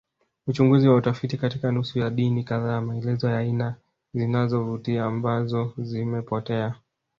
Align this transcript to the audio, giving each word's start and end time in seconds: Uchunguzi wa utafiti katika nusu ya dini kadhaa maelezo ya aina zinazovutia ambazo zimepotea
Uchunguzi 0.47 0.87
wa 0.87 0.95
utafiti 0.95 1.37
katika 1.37 1.71
nusu 1.71 1.99
ya 1.99 2.09
dini 2.09 2.43
kadhaa 2.43 2.81
maelezo 2.81 3.29
ya 3.29 3.37
aina 3.37 3.75
zinazovutia 4.13 5.05
ambazo 5.05 5.73
zimepotea 5.77 6.75